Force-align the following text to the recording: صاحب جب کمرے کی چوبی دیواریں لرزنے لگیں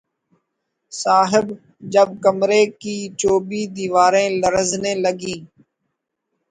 صاحب 0.91 1.45
جب 1.93 2.09
کمرے 2.23 2.61
کی 2.81 2.95
چوبی 3.19 3.61
دیواریں 3.75 4.29
لرزنے 4.41 4.93
لگیں 5.03 5.39